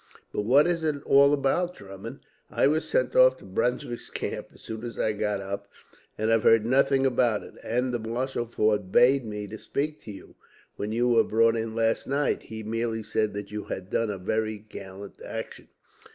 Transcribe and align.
"But 0.33 0.45
what 0.45 0.65
is 0.65 0.83
it 0.83 1.03
all 1.03 1.31
about, 1.31 1.75
Drummond? 1.75 2.21
I 2.49 2.65
was 2.65 2.89
sent 2.89 3.15
off 3.15 3.37
to 3.37 3.45
Brunswick's 3.45 4.09
camp, 4.09 4.47
as 4.51 4.61
soon 4.61 4.83
as 4.83 4.97
I 4.97 5.11
got 5.11 5.41
up, 5.41 5.67
and 6.17 6.31
have 6.31 6.41
heard 6.41 6.65
nothing 6.65 7.05
about 7.05 7.43
it; 7.43 7.53
and 7.63 7.93
the 7.93 7.99
marshal 7.99 8.47
forbade 8.47 9.23
me 9.23 9.45
to 9.45 9.59
speak 9.59 10.01
to 10.05 10.11
you, 10.11 10.33
when 10.75 10.91
you 10.91 11.07
were 11.07 11.23
brought 11.23 11.55
in 11.55 11.75
last 11.75 12.07
night. 12.07 12.41
He 12.41 12.63
merely 12.63 13.03
said 13.03 13.35
that 13.35 13.51
you 13.51 13.65
had 13.65 13.91
done 13.91 14.09
a 14.09 14.17
very 14.17 14.57
gallant 14.57 15.21
action." 15.23 15.67